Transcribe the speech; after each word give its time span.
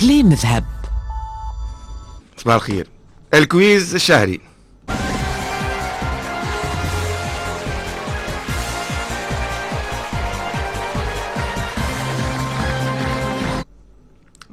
كلام 0.00 0.28
ذهب 0.28 0.64
صباح 2.36 2.54
الخير. 2.54 2.86
الكويز 3.34 3.94
الشهري. 3.94 4.40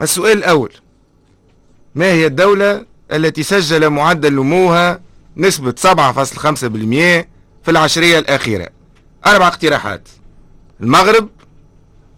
السؤال 0.01 0.37
الأول. 0.37 0.73
ما 1.95 2.05
هي 2.05 2.25
الدولة 2.25 2.85
التي 3.11 3.43
سجل 3.43 3.89
معدل 3.89 4.33
نموها 4.33 5.01
نسبة 5.37 5.75
7.5% 5.77 7.27
في 7.63 7.71
العشرية 7.71 8.19
الأخيرة؟ 8.19 8.69
أربع 9.25 9.47
اقتراحات. 9.47 10.09
المغرب 10.81 11.29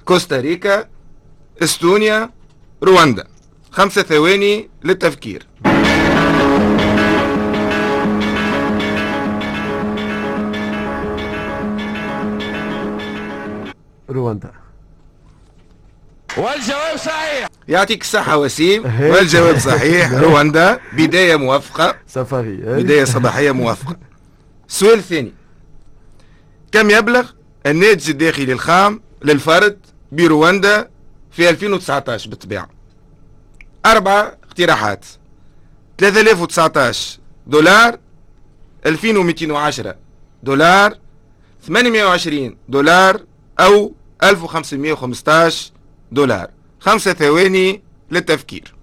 كوستاريكا 0.05 0.88
إستونيا 1.64 2.39
رواندا. 2.84 3.23
خمسة 3.71 4.01
ثواني 4.04 4.69
للتفكير. 4.83 5.46
رواندا. 14.10 14.52
والجواب 16.38 16.97
صحيح. 16.97 17.47
يعطيك 17.68 18.02
الصحة 18.02 18.38
وسيم. 18.38 18.83
والجواب 19.02 19.57
صحيح. 19.60 20.11
رواندا. 20.24 20.80
بداية 20.93 21.36
موفقة 21.36 21.96
سفاري 22.07 22.55
بداية 22.57 23.04
صباحية 23.04 23.52
موفقة 23.52 23.97
السؤال 24.69 25.00
الثاني 25.00 25.33
كم 26.71 26.89
يبلغ 26.89 27.30
الناتج 27.66 28.10
الداخلي 28.10 28.54
الخام 28.54 29.02
للفرد 29.24 29.77
برواندا 30.11 30.89
في 31.39 31.50
2019 31.50 32.30
بالطبيعة. 32.30 32.70
أربعة 33.86 34.38
اقتراحات. 34.44 35.06
3019 35.97 37.19
دولار 37.47 38.00
2210 38.86 39.95
دولار 40.44 40.97
820 41.61 42.58
دولار 42.69 43.22
أو 43.59 43.94
1515 44.23 45.72
دولار. 46.11 46.50
خمسة 46.80 47.13
ثواني 47.13 47.81
للتفكير. 48.11 48.73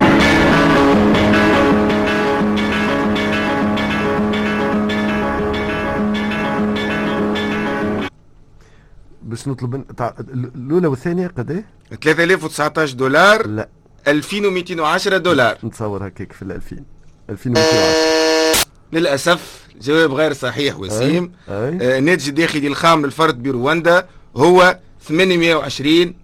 باش 9.47 9.65
نطلب 9.65 9.87
تاع 9.97 10.15
الأولى 10.21 10.87
والثانية 10.87 11.27
قد 11.27 11.51
إيه؟ 11.51 11.65
3019 11.91 12.95
دولار. 12.95 13.47
لا. 13.47 13.69
2210 14.09 15.17
دولار. 15.17 15.59
نتصور 15.65 16.07
هكاك 16.07 16.33
في 16.33 16.43
ال 16.43 16.53
2000 16.53 16.77
2210 17.31 18.67
للأسف 18.93 19.67
جواب 19.83 20.13
غير 20.15 20.33
صحيح 20.33 20.79
وسيم. 20.79 21.33
أي. 21.49 21.55
آه، 21.55 21.99
الناتج 21.99 22.29
الداخلي 22.29 22.67
الخام 22.67 23.05
للفرد 23.07 23.43
برواندا 23.43 24.07
هو 24.37 24.79
820 25.01 26.15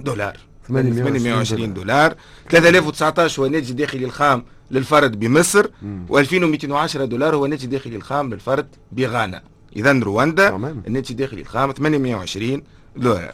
دولار. 0.00 0.36
820 0.68 1.18
820 1.18 1.74
دولار. 1.74 2.14
3019 2.50 3.40
هو 3.42 3.46
الناتج 3.46 3.70
الداخلي 3.70 4.04
الخام 4.04 4.44
للفرد 4.70 5.20
بمصر. 5.20 5.66
و2210 6.10 6.96
دولار 6.96 7.36
هو 7.36 7.44
الناتج 7.44 7.64
الداخلي 7.64 7.96
الخام 7.96 8.34
للفرد 8.34 8.66
بغانا. 8.92 9.42
اذا 9.76 9.92
رواندا 9.92 10.50
تمام. 10.50 10.82
الناتج 10.86 11.10
الداخلي 11.10 11.40
الخام 11.40 11.72
820 11.72 12.62
دولار 12.96 13.32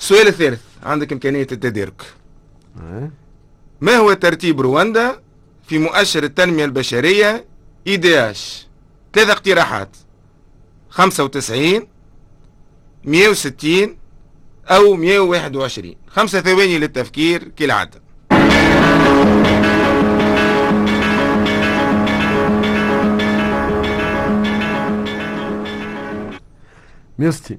السؤال 0.00 0.26
الثالث. 0.26 0.60
عندك 0.82 1.12
إمكانية 1.12 1.46
التدارك. 1.52 2.02
أي. 2.80 3.10
ما 3.80 3.96
هو 3.96 4.12
ترتيب 4.12 4.60
رواندا 4.60 5.20
في 5.68 5.78
مؤشر 5.78 6.24
التنمية 6.24 6.64
البشرية 6.64 7.44
إيدياش؟ 7.86 8.66
ثلاثة 9.14 9.32
اقتراحات. 9.32 9.96
95 10.90 11.86
160 13.04 13.96
أو 14.66 14.94
121 14.94 15.94
خمسة 16.08 16.40
ثواني 16.40 16.78
للتفكير 16.78 17.48
كالعادة. 17.48 18.05
160 27.18 27.58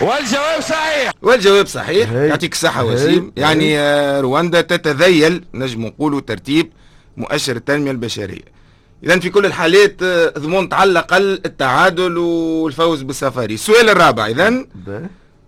والجواب 0.00 0.60
صحيح. 0.60 1.12
والجواب 1.22 1.66
صحيح. 1.66 2.10
هي. 2.10 2.28
يعطيك 2.28 2.52
الصحة 2.52 2.82
هي. 2.82 2.94
وسيم. 2.94 3.32
هي. 3.36 3.42
يعني 3.42 3.78
آه، 3.78 4.20
رواندا 4.20 4.60
تتذيل 4.60 5.44
نجم 5.54 5.86
نقولوا 5.86 6.20
ترتيب 6.20 6.72
مؤشر 7.16 7.56
التنمية 7.56 7.90
البشرية. 7.90 8.60
إذا 9.04 9.18
في 9.18 9.30
كل 9.30 9.46
الحالات 9.46 10.02
آه، 10.02 10.28
ضمون 10.38 10.68
على 10.72 10.90
الأقل 10.90 11.40
التعادل 11.46 12.18
والفوز 12.18 13.02
بالسفاري. 13.02 13.54
السؤال 13.54 13.88
الرابع 13.88 14.26
إذا 14.26 14.50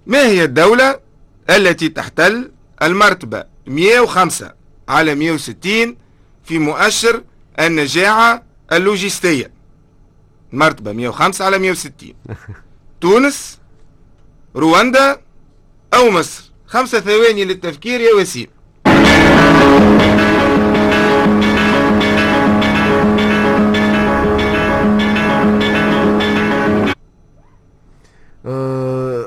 ما 0.06 0.26
هي 0.26 0.44
الدولة 0.44 1.00
التي 1.50 1.88
تحتل 1.88 2.50
المرتبة 2.82 3.44
105 3.66 4.52
على 4.88 5.14
160 5.14 5.96
في 6.44 6.58
مؤشر 6.58 7.22
النجاعة 7.60 8.42
اللوجستية؟ 8.72 9.50
مرتبة 10.52 10.92
105 10.92 11.44
على 11.44 11.58
160 11.58 11.92
تونس 13.02 13.58
رواندا 14.56 15.20
أو 15.94 16.10
مصر. 16.10 16.52
خمسة 16.66 17.00
ثواني 17.00 17.44
للتفكير 17.44 18.00
يا 18.00 18.14
وسيم. 18.14 18.46
آه، 28.46 29.26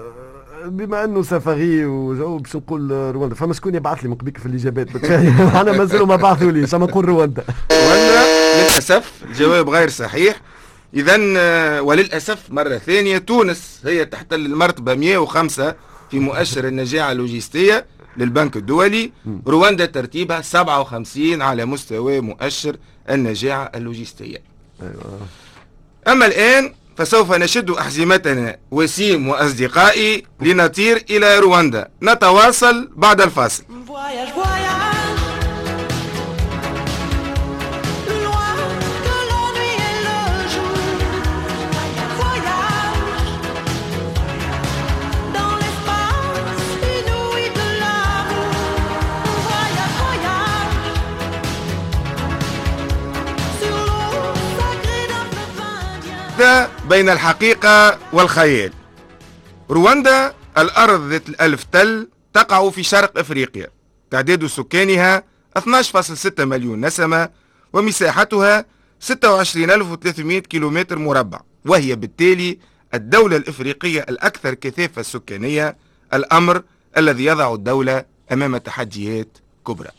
بما 0.66 1.04
أنه 1.04 1.24
سفري 1.24 1.86
وجو 1.86 2.38
باش 2.38 2.56
نقول 2.56 2.92
رواندا 2.92 3.36
فما 3.36 3.54
شكون 3.54 3.76
يبعث 3.76 4.04
لي 4.04 4.10
من 4.10 4.16
قبيك 4.16 4.38
في 4.38 4.46
الإجابات؟ 4.46 4.88
أنا 5.62 5.72
مازالوا 5.72 6.08
ما 6.08 6.16
بعثوا 6.16 6.52
لي 6.52 6.68
أما 6.74 6.86
نقول 6.86 7.06
رواندا. 7.06 7.44
ولا 7.72 8.62
للأسف 8.62 9.12
الجواب 9.30 9.70
غير 9.70 9.90
صحيح. 9.90 10.42
إذا 10.96 11.18
وللأسف 11.82 12.40
مرة 12.50 12.78
ثانية 12.78 13.18
تونس 13.18 13.80
هي 13.86 14.06
تحتل 14.06 14.46
المرتبة 14.46 14.96
105 14.96 15.76
في 16.12 16.20
مؤشر 16.20 16.68
النجاعة 16.68 17.12
اللوجستية 17.12 17.86
للبنك 18.18 18.58
الدولي. 18.58 19.12
رواندا 19.48 19.86
ترتيبها 19.86 20.42
57 20.42 21.42
على 21.42 21.66
مستوى 21.66 22.20
مؤشر 22.20 22.78
النجاعة 23.10 23.72
اللوجستية. 23.76 24.42
أيوه. 24.82 25.20
أما 26.08 26.26
الآن 26.26 26.74
فسوف 26.98 27.32
نشد 27.32 27.70
أحزمتنا 27.70 28.58
وسيم 28.72 29.28
وأصدقائي 29.28 30.24
لنطير 30.42 31.06
إلى 31.10 31.40
رواندا. 31.40 31.88
نتواصل 32.04 32.90
بعد 32.96 33.22
الفاصل. 33.22 33.64
بين 56.90 57.10
الحقيقة 57.10 58.00
والخيال. 58.14 58.74
رواندا 59.70 60.34
الأرض 60.58 61.10
ذات 61.10 61.30
الألف 61.30 61.64
تل 61.64 62.10
تقع 62.34 62.70
في 62.70 62.84
شرق 62.84 63.18
أفريقيا. 63.20 63.68
تعداد 64.12 64.46
سكانها 64.46 65.24
12.6 65.58 66.46
مليون 66.46 66.86
نسمة 66.86 67.30
ومساحتها 67.74 68.66
26300 69.00 70.40
كيلومتر 70.40 71.00
مربع. 71.00 71.40
وهي 71.66 71.96
بالتالي 71.96 72.60
الدولة 72.94 73.38
الإفريقية 73.38 74.06
الأكثر 74.10 74.54
كثافة 74.54 75.02
سكانية 75.02 75.78
الأمر 76.14 76.64
الذي 76.98 77.26
يضع 77.26 77.54
الدولة 77.54 78.06
أمام 78.32 78.58
تحديات 78.58 79.38
كبرى. 79.68 79.90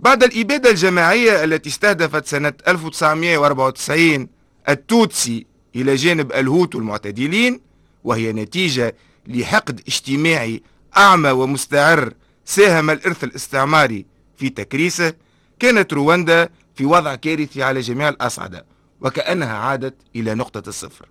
بعد 0.00 0.22
الإبادة 0.22 0.70
الجماعية 0.70 1.44
التي 1.44 1.68
استهدفت 1.68 2.26
سنة 2.26 2.52
1994 2.68 4.28
التوتسي 4.68 5.51
إلى 5.76 5.94
جانب 5.94 6.32
الهوتو 6.32 6.78
المعتدلين 6.78 7.60
وهي 8.04 8.32
نتيجة 8.32 8.96
لحقد 9.26 9.80
اجتماعي 9.88 10.62
أعمى 10.96 11.30
ومستعر 11.30 12.12
ساهم 12.44 12.90
الإرث 12.90 13.24
الاستعماري 13.24 14.06
في 14.36 14.48
تكريسه. 14.50 15.14
كانت 15.58 15.92
رواندا 15.92 16.48
في 16.74 16.84
وضع 16.84 17.14
كارثي 17.14 17.62
على 17.62 17.80
جميع 17.80 18.08
الأصعدة 18.08 18.66
وكأنها 19.00 19.56
عادت 19.56 19.94
إلى 20.16 20.34
نقطة 20.34 20.68
الصفر. 20.68 21.08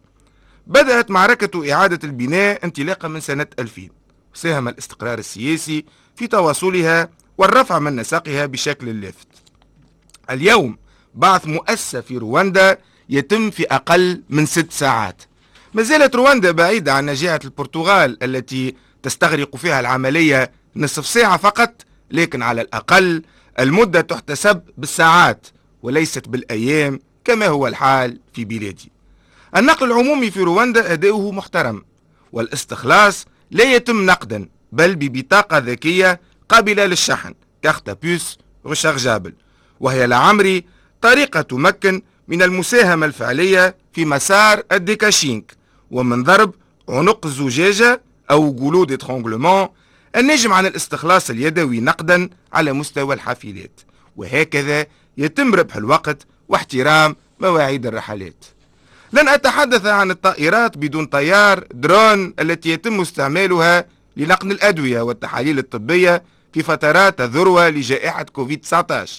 بدأت 0.67 1.11
معركة 1.11 1.73
إعادة 1.73 1.99
البناء 2.03 2.65
انطلاقا 2.65 3.07
من 3.07 3.19
سنة 3.19 3.47
2000 3.59 3.89
وساهم 4.35 4.67
الاستقرار 4.67 5.19
السياسي 5.19 5.85
في 6.15 6.27
تواصلها 6.27 7.09
والرفع 7.37 7.79
من 7.79 7.95
نسقها 7.95 8.45
بشكل 8.45 9.01
لافت 9.01 9.27
اليوم 10.29 10.77
بعث 11.15 11.47
مؤسسة 11.47 12.01
في 12.01 12.17
رواندا 12.17 12.77
يتم 13.11 13.51
في 13.51 13.65
أقل 13.65 14.21
من 14.29 14.45
ست 14.45 14.71
ساعات. 14.71 15.21
ما 15.73 15.83
زالت 15.83 16.15
رواندا 16.15 16.51
بعيدة 16.51 16.93
عن 16.93 17.05
نجاعة 17.05 17.39
البرتغال 17.45 18.23
التي 18.23 18.75
تستغرق 19.03 19.55
فيها 19.55 19.79
العملية 19.79 20.51
نصف 20.75 21.05
ساعة 21.07 21.37
فقط 21.37 21.81
لكن 22.11 22.41
على 22.41 22.61
الأقل 22.61 23.23
المدة 23.59 24.01
تحتسب 24.01 24.61
بالساعات 24.77 25.47
وليست 25.83 26.27
بالأيام 26.27 26.99
كما 27.25 27.47
هو 27.47 27.67
الحال 27.67 28.19
في 28.33 28.45
بلادي. 28.45 28.91
النقل 29.55 29.87
العمومي 29.91 30.31
في 30.31 30.39
رواندا 30.39 30.93
أداؤه 30.93 31.31
محترم 31.31 31.83
والاستخلاص 32.31 33.25
لا 33.51 33.63
يتم 33.63 34.05
نقدا 34.05 34.49
بل 34.71 34.95
ببطاقة 34.95 35.57
ذكية 35.57 36.21
قابلة 36.49 36.85
للشحن 36.85 37.33
carte 37.61 37.97
rechargeable 38.65 39.33
وهي 39.79 40.07
لعمري 40.07 40.65
طريقة 41.01 41.41
تمكن 41.41 42.01
من 42.27 42.41
المساهمة 42.41 43.05
الفعلية 43.05 43.75
في 43.93 44.05
مسار 44.05 44.63
ال 44.71 44.80
decashing 44.80 45.53
ومن 45.91 46.23
ضرب 46.23 46.53
عنق 46.89 47.25
الزجاجة 47.25 48.01
أو 48.31 48.53
goulot 48.53 48.97
d'étranglement 48.97 49.67
الناجم 50.15 50.53
عن 50.53 50.65
الاستخلاص 50.65 51.29
اليدوي 51.29 51.79
نقدا 51.79 52.29
على 52.53 52.73
مستوى 52.73 53.15
الحافلات. 53.15 53.81
وهكذا 54.15 54.85
يتم 55.17 55.55
ربح 55.55 55.75
الوقت 55.75 56.27
واحترام 56.49 57.15
مواعيد 57.39 57.85
الرحلات. 57.85 58.45
لن 59.13 59.27
أتحدث 59.27 59.85
عن 59.85 60.11
الطائرات 60.11 60.77
بدون 60.77 61.05
طيار 61.05 61.63
drones 61.73 62.33
التي 62.39 62.69
يتم 62.69 63.01
استعمالها 63.01 63.85
لنقل 64.17 64.51
الأدوية 64.51 65.01
والتحاليل 65.01 65.59
الطبية 65.59 66.23
في 66.53 66.63
فترات 66.63 67.21
الذروة 67.21 67.69
لجائحة 67.69 68.23
كوفيد-19 68.23 69.09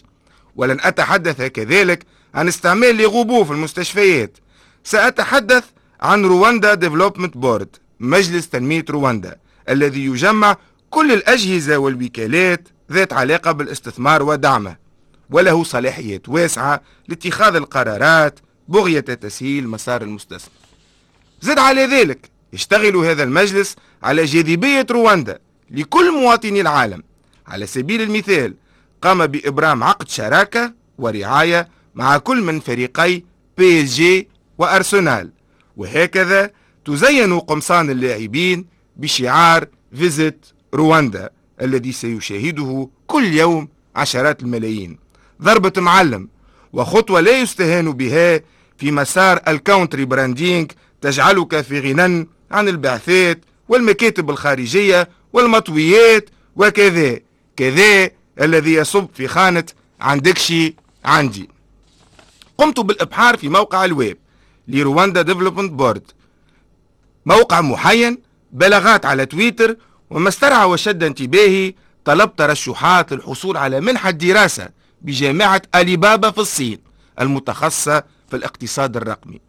ولن 0.57 0.79
أتحدث 0.81 1.43
كذلك 1.43 2.07
عن 2.34 2.49
استعمال 2.49 2.96
لغوبو 2.96 3.44
في 3.44 3.50
المستشفيات. 3.50 4.38
سأتحدث 4.84 5.64
عن 6.00 6.25
Rwanda 6.25 6.75
Development 6.75 7.37
Board 7.37 7.77
مجلس 8.00 8.49
تنمية 8.49 8.84
رواندا 8.90 9.37
الذي 9.69 10.05
يجمع 10.05 10.56
كل 10.90 11.12
الأجهزة 11.12 11.79
والوكالات 11.79 12.69
ذات 12.93 13.12
علاقة 13.12 13.52
بالاستثمار 13.52 14.23
ودعمه. 14.23 14.76
وله 15.31 15.64
صلاحيات 15.64 16.29
واسعة 16.29 16.81
لاتخاذ 17.08 17.55
القرارات 17.56 18.40
بغية 18.69 19.00
تسهيل 19.00 19.69
مسار 19.69 20.02
المستثمر. 20.02 20.52
زد 21.40 21.58
على 21.58 21.87
ذلك 21.87 22.31
يشتغل 22.52 22.96
هذا 22.96 23.23
المجلس 23.23 23.76
على 24.02 24.25
جاذبية 24.25 24.87
رواندا 24.90 25.38
لكل 25.70 26.12
مواطني 26.12 26.61
العالم. 26.61 27.02
على 27.46 27.67
سبيل 27.67 28.02
المثال 28.02 28.55
قام 29.02 29.26
بإبرام 29.26 29.84
عقد 29.84 30.08
شراكة 30.08 30.73
ورعاية 30.99 31.69
مع 31.94 32.19
كل 32.19 32.43
من 32.43 32.61
فريقي 32.61 33.23
PSG 33.59 34.29
وأرسنال. 34.59 35.31
وهكذا 35.77 36.50
تزين 36.85 37.39
قمصان 37.39 37.91
اللاعبين 37.91 38.67
بشعار 38.97 39.67
Visit 39.97 40.47
Rwanda 40.75 41.31
الذي 41.62 41.93
سيشاهده 41.93 42.89
كل 43.06 43.25
يوم 43.25 43.69
عشرات 43.97 44.43
الملايين. 44.43 44.99
ضربة 45.43 45.73
معلم 45.77 46.29
وخطوة 46.73 47.21
لا 47.21 47.41
يستهان 47.41 47.93
بها 47.93 48.41
في 48.79 48.91
مسار 48.91 49.41
ال 49.49 49.56
country 49.56 50.05
branding 50.05 50.73
تجعلك 51.00 51.61
في 51.61 51.81
غنى 51.81 52.29
عن 52.50 52.69
البعثات 52.69 53.44
والمكاتب 53.69 54.31
الخارجية 54.31 55.09
والمطويات 55.33 56.31
وكذا 56.56 57.19
كذا 57.56 58.11
الذي 58.41 58.73
يصب 58.75 59.09
في 59.15 59.29
خانة 59.29 59.65
عندكشي 60.00 60.75
عندي. 61.05 61.49
قمت 62.62 62.81
بالإبحار 62.81 63.37
في 63.37 63.49
موقع 63.49 63.85
الويب 63.85 64.19
ل 64.69 64.76
Rwanda 64.76 65.23
Development 65.23 65.73
Board. 65.73 66.03
موقع 67.26 67.61
محين 67.61 68.19
بلاغات 68.53 69.06
على 69.06 69.26
تويتر 69.26 69.76
وما 70.11 70.29
استرعى 70.29 70.64
وشد 70.64 71.03
انتباهي 71.03 71.75
طلب 72.05 72.37
ترشحات 72.37 73.12
للحصول 73.12 73.56
على 73.56 73.81
منحة 73.81 74.11
دراسة 74.11 74.69
بجامعة 75.03 75.62
أليبابا 75.75 76.31
في 76.31 76.38
الصين 76.38 76.79
المتخصصة 77.20 78.03
في 78.31 78.37
الاقتصاد 78.37 78.97
الرقمي. 78.97 79.41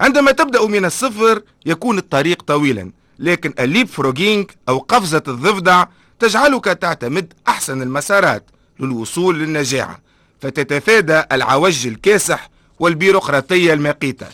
عندما 0.00 0.32
تبدأ 0.32 0.66
من 0.66 0.84
الصفر 0.84 1.42
يكون 1.66 1.98
الطريق 1.98 2.42
طويلا 2.42 2.92
لكن 3.18 3.54
ال 3.58 3.86
leapfrogging 3.86 4.50
أو 4.68 4.78
قفزة 4.78 5.22
الضفدع 5.28 5.84
تجعلك 6.18 6.64
تعتمد 6.64 7.32
أحسن 7.48 7.82
المسارات 7.82 8.50
للوصول 8.80 9.38
للنجاعة 9.38 10.07
فتتفادى 10.40 11.22
العوج 11.32 11.86
الكاسح 11.86 12.50
والبيروقراطية 12.78 13.72
المقيتة. 13.72 14.26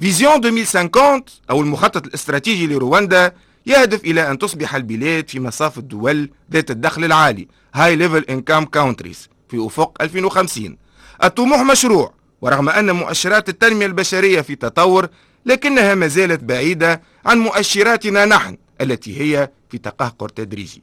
Vision 0.00 0.44
2050 0.44 1.22
أو 1.50 1.60
المخطط 1.60 2.06
الاستراتيجي 2.06 2.66
لرواندا 2.66 3.32
يهدف 3.66 4.04
إلى 4.04 4.30
أن 4.30 4.38
تصبح 4.38 4.74
البلاد 4.74 5.30
في 5.30 5.40
مصاف 5.40 5.78
الدول 5.78 6.30
ذات 6.52 6.70
الدخل 6.70 7.04
العالي 7.04 7.48
High 7.76 7.98
Level 7.98 8.24
Income 8.30 8.64
Countries 8.76 9.28
في 9.48 9.66
أفق 9.66 10.02
2050 10.02 10.76
الطموح 11.24 11.60
مشروع 11.60 12.12
ورغم 12.42 12.68
أن 12.68 12.90
مؤشرات 12.90 13.48
التنمية 13.48 13.86
البشرية 13.86 14.40
في 14.40 14.54
تطور 14.56 15.08
لكنها 15.46 15.94
ما 15.94 16.06
زالت 16.06 16.44
بعيدة 16.44 17.02
عن 17.26 17.38
مؤشراتنا 17.38 18.24
نحن 18.24 18.56
التي 18.80 19.20
هي 19.20 19.50
في 19.70 19.78
تقهقر 19.78 20.28
تدريجي. 20.28 20.82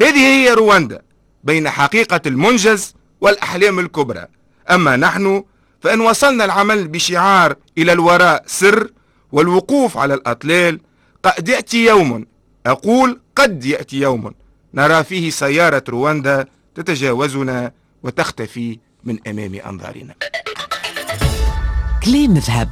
هذه 0.00 0.18
هي 0.18 0.50
رواندا 0.52 1.02
بين 1.44 1.70
حقيقة 1.70 2.20
المنجز 2.26 2.94
والأحلام 3.22 3.78
الكبرى. 3.78 4.26
أما 4.70 4.96
نحن 4.96 5.44
فإن 5.80 6.00
وصلنا 6.00 6.44
العمل 6.44 6.88
بشعار 6.88 7.56
إلى 7.78 7.92
الوراء 7.92 8.42
سر 8.46 8.90
والوقوف 9.32 9.98
على 9.98 10.14
الأطلال 10.14 10.80
قد 11.22 11.48
يأتي 11.48 11.84
يوم. 11.84 12.26
أقول 12.66 13.20
قد 13.36 13.64
يأتي 13.64 14.00
يوم. 14.00 14.34
نرى 14.74 15.04
فيه 15.04 15.30
سيارة 15.30 15.84
رواندا 15.88 16.46
تتجاوزنا 16.74 17.72
وتختفي 18.02 18.78
من 19.04 19.18
أمام 19.28 19.54
أنظارنا. 19.54 20.14
كليم 22.04 22.34
ذهب 22.34 22.68